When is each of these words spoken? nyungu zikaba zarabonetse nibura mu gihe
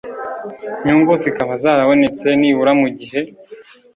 nyungu 0.85 1.13
zikaba 1.21 1.53
zarabonetse 1.63 2.27
nibura 2.39 2.71
mu 2.81 2.87
gihe 2.99 3.21